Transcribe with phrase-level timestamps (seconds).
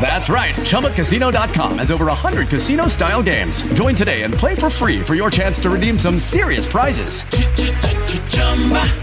[0.00, 0.54] That's right.
[0.54, 3.62] ChumbaCasino.com has over 100 casino style games.
[3.72, 7.22] Join today and play for free for your chance to redeem some serious prizes.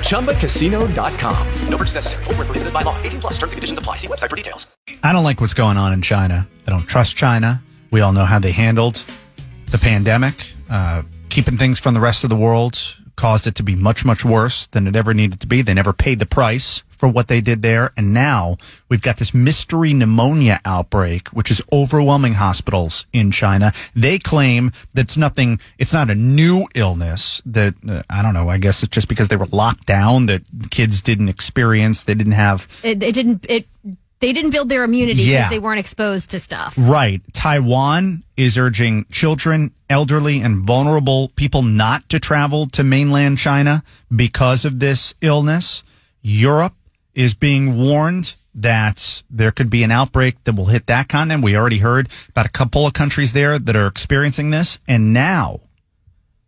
[0.07, 1.47] ChumbaCasino.com.
[1.67, 2.23] No purchase necessary.
[2.23, 2.97] Full prohibited by law.
[3.01, 3.97] 18 plus terms and conditions apply.
[3.97, 4.67] See website for details.
[5.03, 6.47] I don't like what's going on in China.
[6.65, 7.61] I don't trust China.
[7.91, 9.03] We all know how they handled
[9.73, 10.35] the pandemic,
[10.69, 12.79] uh, keeping things from the rest of the world
[13.15, 15.61] caused it to be much, much worse than it ever needed to be.
[15.61, 17.91] They never paid the price for what they did there.
[17.97, 18.55] And now
[18.87, 23.73] we've got this mystery pneumonia outbreak, which is overwhelming hospitals in China.
[23.93, 28.47] They claim that it's nothing, it's not a new illness that, uh, I don't know,
[28.47, 32.39] I guess it's just because they were locked down that kids didn't experience, they didn't
[32.39, 32.69] have.
[32.85, 33.67] It, it didn't, it,
[34.21, 35.49] they didn't build their immunity because yeah.
[35.49, 36.73] they weren't exposed to stuff.
[36.77, 37.21] Right.
[37.33, 43.83] Taiwan is urging children, elderly, and vulnerable people not to travel to mainland China
[44.15, 45.83] because of this illness.
[46.21, 46.73] Europe
[47.15, 51.43] is being warned that there could be an outbreak that will hit that continent.
[51.43, 54.79] We already heard about a couple of countries there that are experiencing this.
[54.87, 55.61] And now,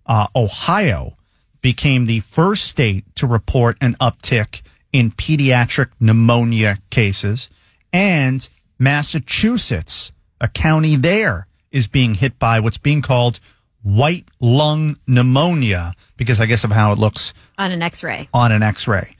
[0.05, 1.17] uh, Ohio
[1.61, 4.61] became the first state to report an uptick
[4.93, 7.49] in pediatric pneumonia cases
[7.91, 13.39] and Massachusetts, a county there, is being hit by what's being called
[13.83, 18.27] white lung pneumonia because I guess of how it looks on an X-ray.
[18.33, 19.15] On an X-ray.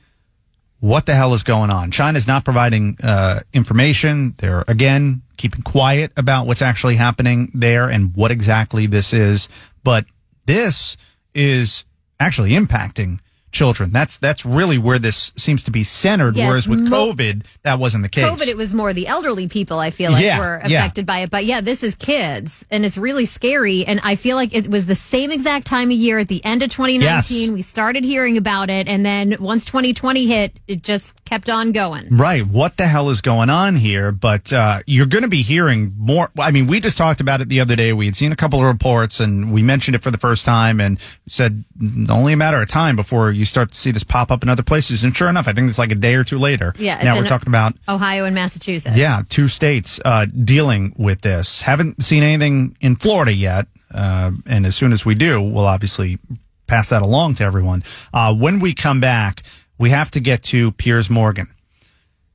[0.86, 1.90] What the hell is going on?
[1.90, 4.36] China's not providing uh, information.
[4.38, 9.48] They're again keeping quiet about what's actually happening there and what exactly this is.
[9.82, 10.04] But
[10.46, 10.96] this
[11.34, 11.84] is
[12.20, 13.18] actually impacting
[13.56, 13.90] children.
[13.90, 16.36] That's that's really where this seems to be centered.
[16.36, 18.24] Yeah, whereas with mo- COVID, that wasn't the case.
[18.24, 19.78] COVID, it was more the elderly people.
[19.78, 21.06] I feel like yeah, were affected yeah.
[21.06, 21.30] by it.
[21.30, 23.86] But yeah, this is kids, and it's really scary.
[23.86, 26.62] And I feel like it was the same exact time of year at the end
[26.62, 27.02] of 2019.
[27.02, 27.50] Yes.
[27.50, 32.08] We started hearing about it, and then once 2020 hit, it just kept on going.
[32.10, 32.46] Right.
[32.46, 34.12] What the hell is going on here?
[34.12, 36.30] But uh, you're going to be hearing more.
[36.38, 37.92] I mean, we just talked about it the other day.
[37.94, 40.80] We had seen a couple of reports, and we mentioned it for the first time,
[40.80, 41.64] and said
[42.10, 44.62] only a matter of time before you start to see this pop up in other
[44.62, 45.04] places.
[45.04, 46.74] And sure enough, I think it's like a day or two later.
[46.78, 47.02] Yeah.
[47.02, 48.96] Now we're talking about Ohio and Massachusetts.
[48.96, 49.22] Yeah.
[49.28, 51.62] Two states uh, dealing with this.
[51.62, 53.66] Haven't seen anything in Florida yet.
[53.94, 56.18] Uh, and as soon as we do, we'll obviously
[56.66, 57.82] pass that along to everyone.
[58.12, 59.42] Uh, when we come back,
[59.78, 61.48] we have to get to Piers Morgan.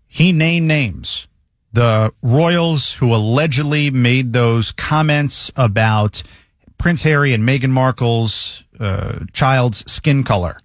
[0.07, 1.27] He named names.
[1.73, 6.21] The royals who allegedly made those comments about
[6.77, 10.57] Prince Harry and Meghan Markle's uh, child's skin color.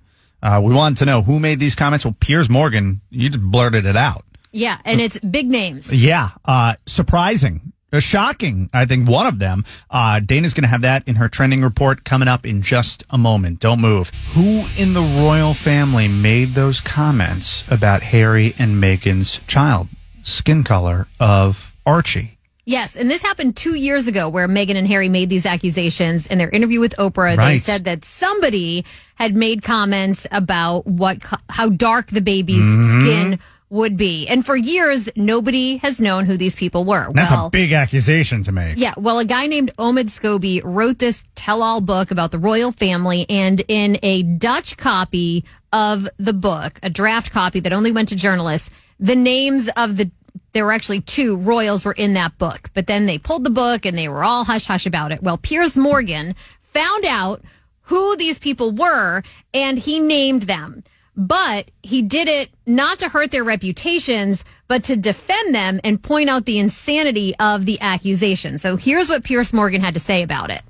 [0.46, 2.04] Uh, we wanted to know who made these comments.
[2.04, 4.24] Well, Piers Morgan, you just blurted it out.
[4.52, 5.92] Yeah, and it's big names.
[5.92, 8.70] Yeah, uh, surprising, uh, shocking.
[8.72, 9.64] I think one of them.
[9.90, 13.18] Uh, Dana's going to have that in her trending report coming up in just a
[13.18, 13.58] moment.
[13.58, 14.10] Don't move.
[14.34, 19.88] Who in the royal family made those comments about Harry and Meghan's child
[20.22, 22.35] skin color of Archie?
[22.66, 26.38] Yes, and this happened two years ago where Meghan and Harry made these accusations in
[26.38, 27.36] their interview with Oprah.
[27.36, 27.52] Right.
[27.52, 28.84] They said that somebody
[29.14, 31.18] had made comments about what
[31.48, 33.00] how dark the baby's mm-hmm.
[33.00, 33.38] skin
[33.70, 34.26] would be.
[34.26, 37.10] And for years, nobody has known who these people were.
[37.12, 38.78] That's well, a big accusation to make.
[38.78, 38.94] Yeah.
[38.96, 43.26] Well, a guy named Omid Scobie wrote this tell all book about the royal family.
[43.28, 48.16] And in a Dutch copy of the book, a draft copy that only went to
[48.16, 50.10] journalists, the names of the
[50.56, 53.84] there were actually two royals were in that book, but then they pulled the book
[53.84, 55.22] and they were all hush hush about it.
[55.22, 57.42] Well, Piers Morgan found out
[57.82, 59.22] who these people were
[59.52, 60.82] and he named them.
[61.14, 66.30] But he did it not to hurt their reputations, but to defend them and point
[66.30, 68.56] out the insanity of the accusation.
[68.56, 70.62] So here's what Piers Morgan had to say about it.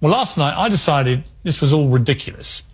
[0.00, 2.64] Well, last night I decided this was all ridiculous.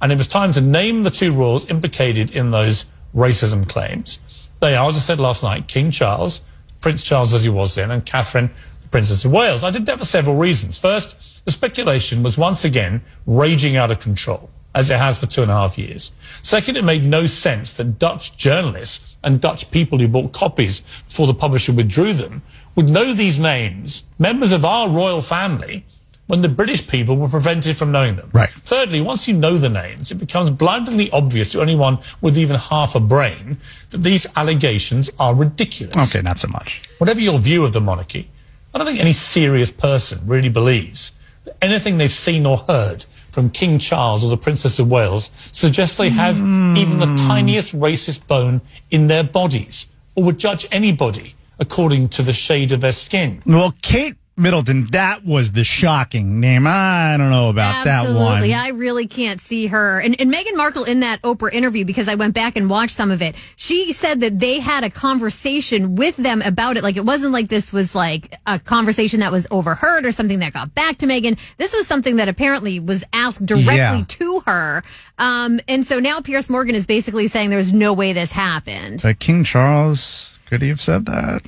[0.00, 4.20] And it was time to name the two royals implicated in those racism claims.
[4.62, 6.40] They are, as I said last night, King Charles,
[6.80, 8.48] Prince Charles as he was then, and Catherine,
[8.82, 9.64] the Princess of Wales.
[9.64, 10.78] I did that for several reasons.
[10.78, 15.42] First, the speculation was once again raging out of control, as it has for two
[15.42, 16.12] and a half years.
[16.42, 21.26] Second, it made no sense that Dutch journalists and Dutch people who bought copies before
[21.26, 22.42] the publisher withdrew them
[22.76, 25.84] would know these names, members of our royal family,
[26.32, 28.30] when the British people were prevented from knowing them.
[28.32, 28.48] Right.
[28.48, 32.94] Thirdly, once you know the names, it becomes blindingly obvious to anyone with even half
[32.94, 33.58] a brain
[33.90, 35.94] that these allegations are ridiculous.
[36.08, 36.80] Okay, not so much.
[36.96, 38.30] Whatever your view of the monarchy,
[38.74, 41.12] I don't think any serious person really believes
[41.44, 45.98] that anything they've seen or heard from King Charles or the Princess of Wales suggests
[45.98, 46.78] they have mm.
[46.78, 52.32] even the tiniest racist bone in their bodies or would judge anybody according to the
[52.32, 53.42] shade of their skin.
[53.44, 56.66] Well, Kate Middleton, that was the shocking name.
[56.66, 58.18] I don't know about Absolutely.
[58.22, 58.50] that one.
[58.50, 60.00] I really can't see her.
[60.00, 63.10] And, and Meghan Markle in that Oprah interview, because I went back and watched some
[63.10, 66.82] of it, she said that they had a conversation with them about it.
[66.82, 70.52] Like it wasn't like this was like a conversation that was overheard or something that
[70.52, 71.38] got back to Meghan.
[71.58, 74.04] This was something that apparently was asked directly Yeah.
[74.08, 74.82] to her.
[75.18, 79.00] Um, and so now Piers Morgan is basically saying there's no way this happened.
[79.02, 81.46] But King Charles, could he have said that?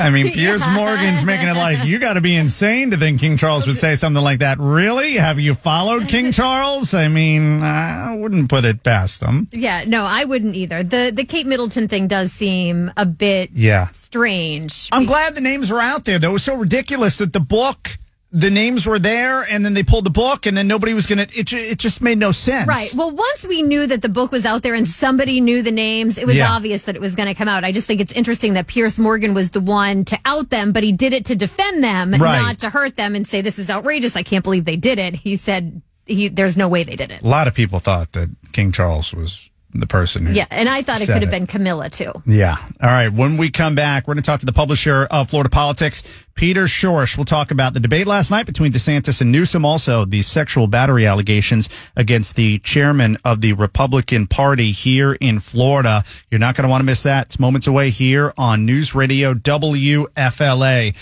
[0.00, 3.36] I mean, Piers Morgan's making it like you got to be insane to think King
[3.36, 4.58] Charles would say something like that.
[4.58, 5.12] Really?
[5.14, 6.94] Have you followed King Charles?
[6.94, 9.48] I mean, I wouldn't put it past him.
[9.52, 10.82] Yeah, no, I wouldn't either.
[10.82, 13.88] The the Kate Middleton thing does seem a bit Yeah.
[13.92, 14.88] strange.
[14.92, 16.30] I'm glad the names were out there, though.
[16.30, 17.98] It was so ridiculous that the book,
[18.32, 21.18] the names were there, and then they pulled the book, and then nobody was going
[21.18, 21.38] to.
[21.38, 22.68] It, it just made no sense.
[22.68, 22.88] Right.
[22.96, 26.16] Well, once we knew that the book was out there and somebody knew the names,
[26.16, 26.52] it was Yeah.
[26.52, 27.64] obvious that it was going to come out.
[27.64, 30.84] I just think it's interesting that Piers Morgan was the one to out them, but
[30.84, 32.20] he did it to defend them, Right.
[32.40, 34.14] not to hurt them and say this is outrageous.
[34.14, 35.16] I can't believe they did it.
[35.16, 37.22] He said he there's no way they did it.
[37.22, 40.82] A lot of people thought that King Charles was the person who Yeah, and I
[40.82, 41.30] thought it could have it.
[41.30, 42.12] been Camilla too.
[42.26, 42.56] Yeah.
[42.82, 43.08] All right.
[43.08, 46.02] When we come back, we're going to talk to the publisher of Florida Politics,
[46.34, 47.16] Peter Schorsch.
[47.16, 51.06] We'll talk about the debate last night between DeSantis and Newsom, also the sexual battery
[51.06, 56.02] allegations against the chairman of the Republican Party here in Florida.
[56.30, 57.26] You're not going to want to miss that.
[57.26, 60.96] It's moments away here on News Radio WFLA.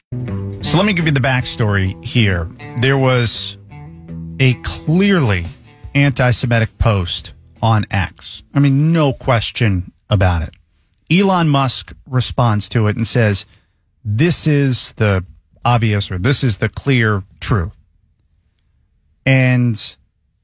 [0.65, 2.49] So let me give you the backstory here.
[2.81, 3.57] There was
[4.41, 5.45] a clearly
[5.95, 8.43] anti Semitic post on X.
[8.55, 10.51] I mean, no question about it.
[11.11, 13.47] Elon Musk responds to it and says,
[14.05, 15.25] This is the
[15.65, 17.77] obvious or this is the clear truth.
[19.25, 19.97] And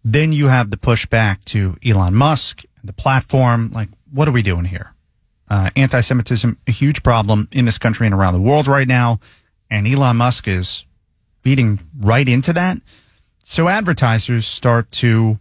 [0.04, 3.70] then you have the pushback to Elon Musk and the platform.
[3.72, 4.94] Like, what are we doing here?
[5.48, 9.20] Uh, Anti Semitism, a huge problem in this country and around the world right now.
[9.70, 10.84] And Elon Musk is
[11.42, 12.78] feeding right into that.
[13.42, 15.38] So advertisers start to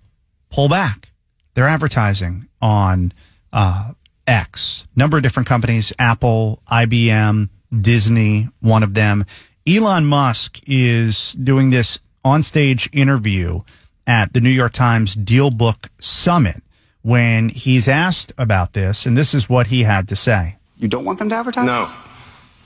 [0.49, 1.12] pull back
[1.53, 3.13] their advertising on
[3.51, 3.93] uh,
[4.27, 4.85] X.
[4.95, 7.49] Number of different companies, Apple, IBM,
[7.81, 9.25] Disney, one of them.
[9.67, 13.61] Elon Musk is doing this on-stage interview
[14.05, 16.61] at the New York Times DealBook Summit
[17.01, 20.57] when he's asked about this, and this is what he had to say.
[20.77, 21.65] You don't want them to advertise?
[21.65, 21.91] No.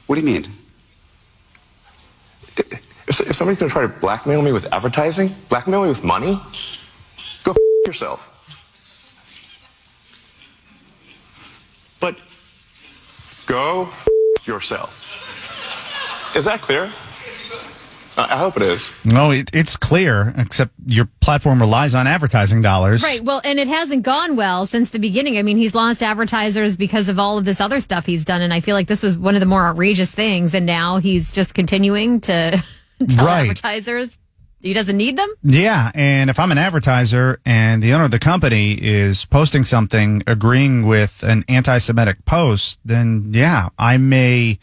[0.06, 0.52] What do you mean?
[3.08, 6.40] If, if somebody's going to try to blackmail me with advertising, blackmail me with money,
[7.44, 8.34] go f- yourself.
[12.00, 12.16] But
[13.48, 13.90] Go
[14.46, 15.04] yourself.
[16.36, 16.92] Is that clear?
[18.18, 18.92] I I hope it is.
[19.06, 23.04] No, it, it's clear, except your platform relies on advertising dollars.
[23.04, 23.24] Right.
[23.24, 25.38] Well, and it hasn't gone well since the beginning.
[25.38, 28.42] I mean, he's lost advertisers because of all of this other stuff he's done.
[28.42, 30.54] And I feel like this was one of the more outrageous things.
[30.54, 32.64] And now he's just continuing to
[33.08, 33.42] tell Right.
[33.42, 34.18] advertisers
[34.68, 35.30] he doesn't need them.
[35.44, 40.24] Yeah, and if I'm an advertiser and the owner of the company is posting something
[40.28, 44.60] agreeing with an anti-Semitic post, then yeah, I may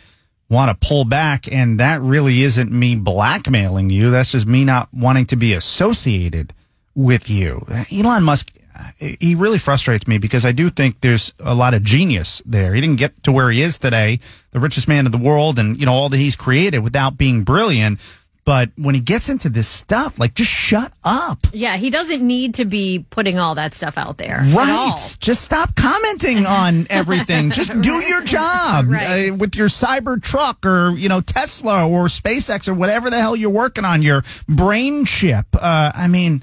[0.50, 4.10] want to pull back and that really isn't me blackmailing you.
[4.10, 6.52] That's just me not wanting to be associated
[6.94, 7.66] with you.
[7.90, 8.52] Elon Musk
[8.98, 12.74] he really frustrates me because I do think there's a lot of genius there.
[12.74, 14.18] He didn't get to where he is today,
[14.50, 17.44] the richest man in the world and you know all that he's created without being
[17.44, 18.00] brilliant.
[18.46, 21.38] But when he gets into this stuff, like just shut up.
[21.54, 24.40] Yeah, he doesn't need to be putting all that stuff out there.
[24.54, 25.16] Right.
[25.18, 27.50] Just stop commenting on everything.
[27.50, 29.30] Just do your job Right.
[29.30, 33.34] uh, with your cyber truck or, you know, Tesla or SpaceX or whatever the hell
[33.34, 35.46] you're working on, your brain chip.
[35.54, 36.42] Uh, I mean,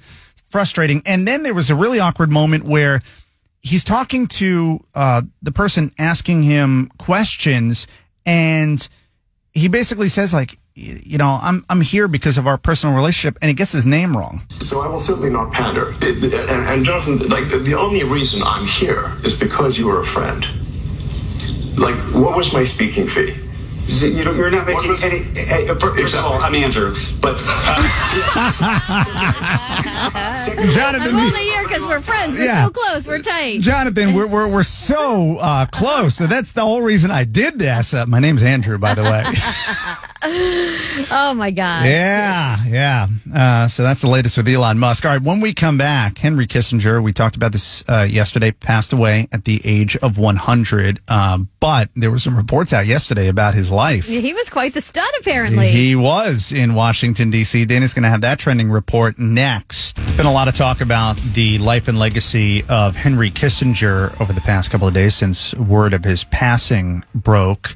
[0.49, 1.03] frustrating.
[1.05, 2.99] And then there was a really awkward moment where
[3.61, 7.85] he's talking to uh, the person asking him questions
[8.25, 8.89] and
[9.53, 13.49] he basically says like, you know, I'm I'm here because of our personal relationship, and
[13.49, 14.41] he gets his name wrong.
[14.59, 15.93] So I will certainly not pander.
[16.01, 20.01] It- it- and, and Jonathan, like the only reason I'm here is because you were
[20.01, 20.45] a friend.
[21.77, 23.35] Like, what was my speaking fee?
[23.87, 25.19] you don't, you're not making was- any.
[25.35, 26.95] eh, eh, First of all, I'm Andrew.
[27.19, 27.37] But
[30.71, 32.35] Jonathan, I'm only here because we're friends.
[32.37, 32.65] We're Yeah.
[32.65, 33.07] so close.
[33.07, 33.61] We're tight.
[33.61, 36.17] Jonathan, we're, we're, we're so uh, close.
[36.17, 37.93] that That's the whole reason I did this.
[37.93, 39.23] Uh, my name's Andrew, by the way.
[40.23, 41.85] Oh my god.
[41.85, 43.07] yeah, yeah.
[43.33, 45.05] Uh, so that's the latest with Elon Musk.
[45.05, 48.93] All right, when we come back, Henry Kissinger, we talked about this uh, yesterday, passed
[48.93, 50.99] away at the age of 100.
[51.09, 54.07] Um, but there were some reports out yesterday about his life.
[54.07, 55.69] He was quite the stud, apparently.
[55.69, 57.65] He was in Washington, D.C.
[57.65, 59.95] Dana's going to have that trending report next.
[60.17, 64.41] Been a lot of talk about the life and legacy of Henry Kissinger over the
[64.41, 67.75] past couple of days since word of his passing broke.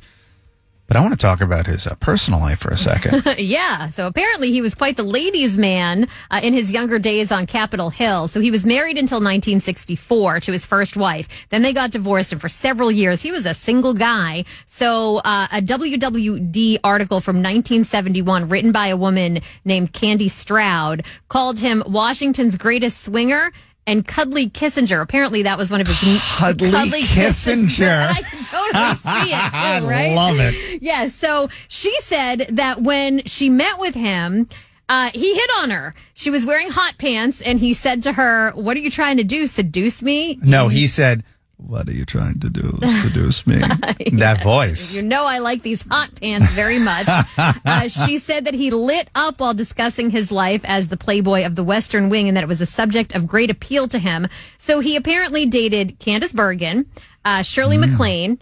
[0.88, 3.24] But I want to talk about his uh, personal life for a second.
[3.40, 3.88] yeah.
[3.88, 7.90] So apparently he was quite the ladies' man uh, in his younger days on Capitol
[7.90, 8.28] Hill.
[8.28, 11.48] So he was married until 1964 to his first wife.
[11.50, 14.46] Then they got divorced, and for several years he was a single guy.
[14.68, 21.60] So uh, a WWD article from 1971, written by a woman named Kandy Stroud, called
[21.60, 23.52] him Washington's greatest swinger.
[23.88, 25.02] And Cuddly Kissinger.
[25.02, 25.98] Apparently, that was one of his
[26.38, 28.08] Cuddly Kissinger.
[28.10, 30.82] I can totally see it too, I love it.
[30.82, 31.14] Yes.
[31.14, 34.48] So she said that when she met with him,
[34.90, 35.94] uh, he hit on her.
[36.14, 39.24] She was wearing hot pants, and he said to her, "What are you trying to
[39.24, 39.46] do?
[39.48, 41.24] Seduce me?" No, he said,
[41.58, 42.78] What are you trying to do?
[43.02, 43.62] Seduce me?
[44.14, 44.96] That voice.
[44.96, 47.08] You know I like these hot pants very much.
[47.38, 51.56] uh, she said that he lit up while discussing his life as the playboy of
[51.56, 54.28] the Western Wing and that it was a subject of great appeal to him.
[54.58, 56.86] So he apparently dated Candice Bergen,
[57.24, 58.40] uh, Shirley MacLaine,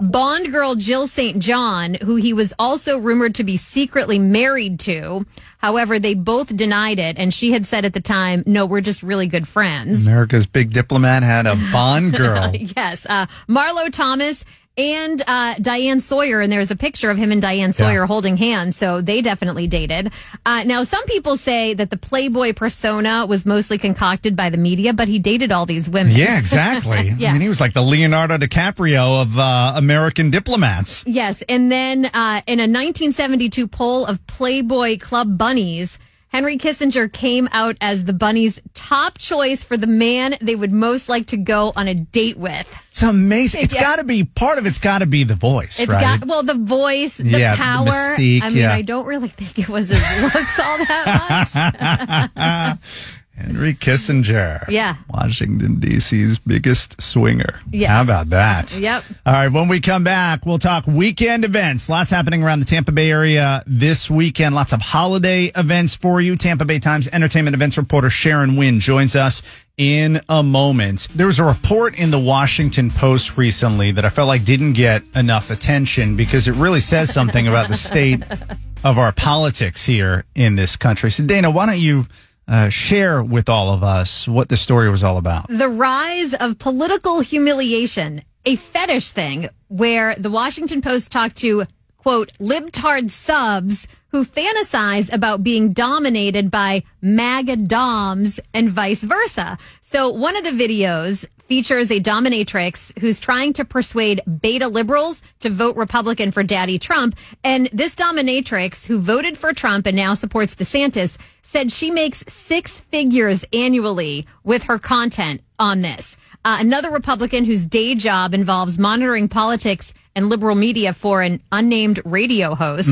[0.00, 1.38] Bond girl Jill St.
[1.38, 5.24] John, who he was also rumored to be secretly married to.
[5.58, 9.02] However, they both denied it, and she had said at the time, "No, we're just
[9.02, 12.52] really good friends." America's big diplomat had a Bond girl.
[12.76, 14.44] yes, uh, Marlo Thomas
[14.76, 18.06] and uh, Diane Sawyer, and there's a picture of him and Diane Sawyer Yeah.
[18.06, 20.12] holding hands, so they definitely dated.
[20.44, 24.92] Uh, now, some people say that the Playboy persona was mostly concocted by the media,
[24.92, 26.12] but he dated all these women.
[26.14, 27.14] Yeah, exactly.
[27.18, 27.30] Yeah.
[27.30, 31.04] I mean, he was like the Leonardo DiCaprio of uh, American diplomats.
[31.06, 35.98] Yes, and then uh, in a 1972 poll of Playboy Club bunnies.
[36.36, 41.08] Henry Kissinger came out as the bunnies' top choice for the man they would most
[41.08, 42.82] like to go on a date with.
[42.90, 43.62] It's amazing.
[43.62, 43.80] It's Yeah.
[43.80, 46.20] got to be part of it's got to be the voice, It's right?
[46.20, 47.86] got well the voice, the Yeah, the power.
[47.86, 48.74] mystique, I mean, yeah.
[48.74, 52.78] I don't really think it was his looks all that much.
[53.36, 54.64] Henry Kissinger.
[54.68, 54.96] Yeah.
[55.10, 57.60] Washington, D.C.'s biggest swinger.
[57.70, 57.88] Yeah.
[57.88, 58.78] How about that?
[58.78, 59.04] Yep.
[59.26, 59.48] All right.
[59.48, 61.88] When we come back, we'll talk weekend events.
[61.88, 64.54] Lots happening around the Tampa Bay area this weekend.
[64.54, 66.36] Lots of holiday events for you.
[66.36, 69.42] Tampa Bay Times entertainment events reporter Sharon Wynn joins us
[69.76, 71.06] in a moment.
[71.14, 75.02] There was a report in the Washington Post recently that I felt like didn't get
[75.14, 78.22] enough attention because it really says something about the state
[78.84, 81.10] of our politics here in this country.
[81.10, 82.06] So, Dana, why don't you
[82.48, 85.46] uh, share with all of us what the story was all about?
[85.48, 91.64] the rise of political humiliation, a fetish thing where the Washington Post talked to
[91.96, 99.58] quote libtard subs who fantasize about being dominated by MAGA doms and vice versa.
[99.82, 105.50] So one of the videos features a dominatrix who's trying to persuade beta liberals to
[105.50, 107.14] vote Republican for Daddy Trump.
[107.44, 112.80] And this dominatrix who voted for Trump and now supports DeSantis said she makes six
[112.80, 116.16] figures annually with her content on this.
[116.46, 122.00] Uh, another Republican whose day job involves monitoring politics and liberal media for an unnamed
[122.04, 122.86] radio host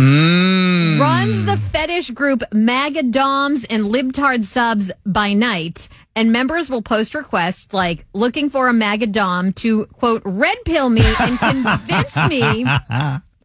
[0.98, 5.88] runs the fetish group MAGA Doms and Libtard Subs by night.
[6.16, 10.90] And members will post requests like looking for a MAGA Dom to quote, red pill
[10.90, 11.38] me and
[11.78, 12.66] convince me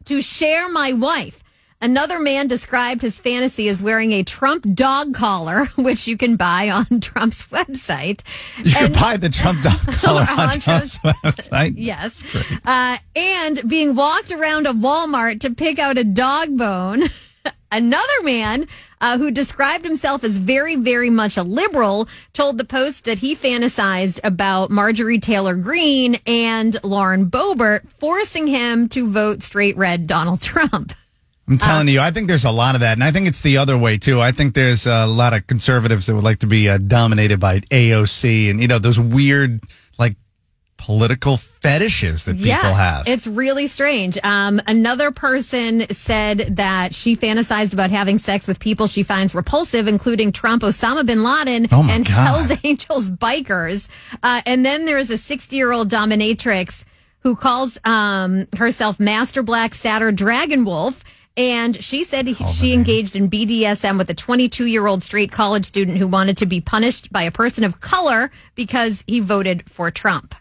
[0.06, 1.44] to share my wife.
[1.82, 6.68] Another man described his fantasy as wearing a Trump dog collar, which you can buy
[6.68, 8.20] on Trump's website.
[8.58, 11.74] You can buy the Trump dog collar on On Trump's website.
[11.76, 12.22] Yes.
[12.64, 17.04] Uh, and being walked around a Walmart to pick out a dog bone.
[17.72, 18.66] Another man
[19.00, 23.34] uh, who described himself as very, very much a liberal told the Post that he
[23.34, 30.42] fantasized about Marjorie Taylor Greene and Lauren Boebert forcing him to vote straight red Donald
[30.42, 30.92] Trump.
[31.50, 32.92] I'm telling you, I think there's a lot of that.
[32.92, 34.20] And I think it's the other way, too.
[34.20, 37.58] I think there's a lot of conservatives that would like to be uh, dominated by
[37.60, 39.60] AOC and, you know, those weird,
[39.98, 40.14] like,
[40.76, 43.06] political fetishes that people have.
[43.06, 44.16] It's really strange.
[44.22, 49.88] Um, another person said that she fantasized about having sex with people she finds repulsive,
[49.88, 52.12] including Trump, Osama bin Laden, Oh, and God.
[52.46, 53.88] Hells Angels bikers.
[54.22, 56.84] Uh, and then there's a 60 year old dominatrix
[57.20, 61.04] who calls um, herself Master Black Satyr Dragon Wolf.
[61.36, 65.64] And she said he- she engaged in BDSM with a 22 year old straight college
[65.64, 69.90] student who wanted to be punished by a person of color because he voted for
[69.90, 70.34] Trump.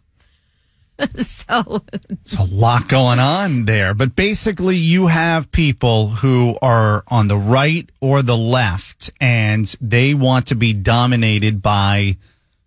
[1.15, 3.93] so it's a lot going on there.
[3.93, 10.13] But basically, you have people who are on the right or the left, and they
[10.13, 12.17] want to be dominated by,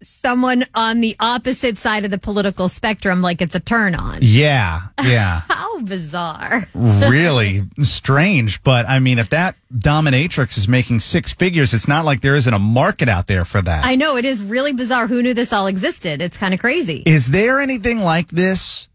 [0.02, 4.18] someone on the opposite side of the political spectrum like it's a turn on.
[4.20, 5.40] yeah, yeah.
[5.48, 6.64] How bizarre.
[6.74, 8.62] really strange.
[8.62, 12.52] But I mean, if that dominatrix is making six figures, it's not like there isn't
[12.52, 13.84] a market out there for that.
[13.84, 15.06] I know it is really bizarre.
[15.06, 16.20] Who knew this all existed?
[16.20, 17.02] It's kind of crazy.
[17.06, 18.88] Is there anything like this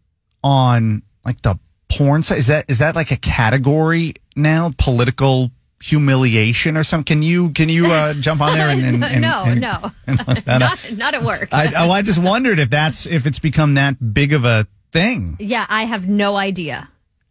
[0.44, 2.38] on like the porn site?
[2.38, 4.72] Is that is that like a category now?
[4.78, 5.50] Political
[5.82, 7.16] humiliation or something?
[7.16, 10.18] Can you can you uh, jump on there and, and, and no, and- no, and
[10.26, 10.78] look that up?
[10.90, 11.48] not, not at work.
[11.52, 15.36] I, oh, I just wondered if that's if it's become that big of a thing.
[15.38, 16.88] yeah, I have no idea.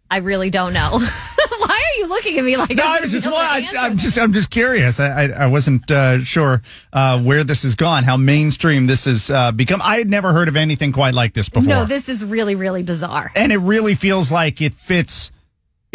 [0.10, 0.89] I really don't know.
[1.60, 2.77] Why are you looking at me like that?
[2.77, 5.01] No, I'm I gonna was be just, well, I, I'm just, I'm just curious.
[5.01, 6.62] I, I, I wasn't uh, sure
[6.94, 9.82] uh, where this has gone, how mainstream this has uh, become.
[9.84, 11.68] I had never heard of anything quite like this before.
[11.68, 13.32] No, this is really, really bizarre.
[13.36, 15.32] and it really feels like it fits.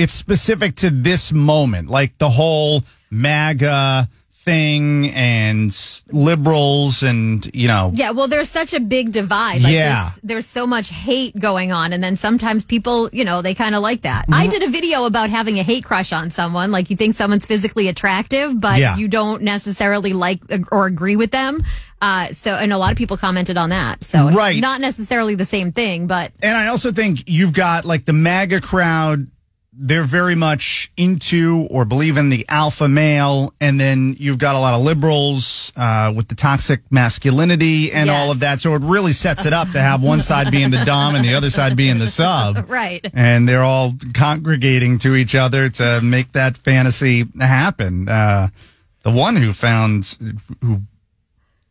[0.02, 5.71] It's specific to this moment, like the whole MAGA thing and
[6.11, 9.62] liberals, and you know, Yeah, well, there's such a big divide.
[9.62, 10.02] Like, Yeah.
[10.11, 11.92] There's, there's so much hate going on.
[11.92, 14.25] And then sometimes people, you know, they kind of like that.
[14.32, 16.73] I did a video about having a hate crush on someone.
[16.73, 18.97] Like, you think someone's physically attractive, but Yeah.
[18.97, 20.40] you don't necessarily like
[20.73, 21.62] or agree with them.
[22.00, 24.02] Uh, so, and a lot of people commented on that.
[24.02, 24.61] So, Right.
[24.61, 28.61] not necessarily the same thing, but And I also think you've got like the MAGA
[28.62, 29.28] crowd.
[29.75, 33.55] They're very much into or believe in the alpha male.
[33.61, 38.31] And then you've got a lot of liberals uh, with the toxic masculinity and all
[38.31, 38.61] of that.
[38.61, 41.35] So it really sets it up to have one side being the dom and the
[41.35, 42.69] other side being the sub.
[42.69, 43.05] right.
[43.14, 48.09] And they're all congregating to each other to make that fantasy happen.
[48.09, 48.49] Uh,
[49.02, 50.17] the one who found,
[50.61, 50.83] who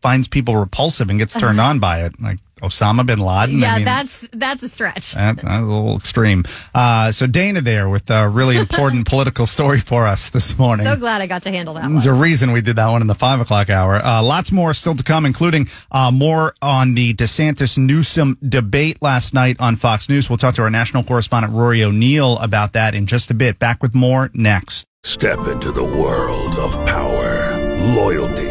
[0.01, 3.59] finds people repulsive and gets turned on by it, like Osama bin Laden.
[3.59, 5.13] Yeah, I mean, that's, that's a stretch.
[5.13, 6.43] that, that's a little extreme.
[6.73, 10.85] Uh, so Dana there with a really important political story for us this morning.
[10.85, 12.15] So glad I got to handle that There's one.
[12.15, 13.95] a reason we did that one in the five o'clock hour.
[13.95, 19.33] Uh, lots more still to come, including uh, more on the DeSantis Newsom debate last
[19.33, 20.29] night on Fox News.
[20.29, 23.59] We'll talk to our national correspondent Rory O'Neill about that in just a bit.
[23.59, 24.85] Back with more next.
[25.03, 27.57] Step into the world of power,
[27.95, 28.50] loyalty, and